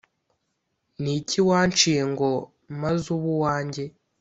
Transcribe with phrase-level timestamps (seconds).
[1.01, 2.29] Niki wanciye ngo
[2.81, 3.83] maze ube uwange